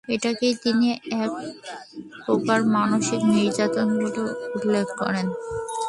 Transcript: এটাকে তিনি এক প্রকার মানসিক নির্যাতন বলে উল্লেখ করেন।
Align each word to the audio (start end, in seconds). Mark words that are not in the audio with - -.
এটাকে 0.07 0.47
তিনি 0.63 0.87
এক 1.23 1.31
প্রকার 2.25 2.59
মানসিক 2.77 3.21
নির্যাতন 3.33 3.87
বলে 3.99 4.23
উল্লেখ 4.57 4.87
করেন। 5.01 5.27